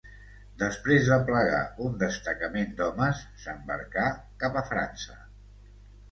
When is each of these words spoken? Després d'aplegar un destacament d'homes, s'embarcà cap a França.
Després 0.59 1.09
d'aplegar 1.09 1.59
un 1.87 1.99
destacament 2.03 2.71
d'homes, 2.79 3.21
s'embarcà 3.43 4.05
cap 4.45 4.57
a 4.63 4.65
França. 4.71 5.19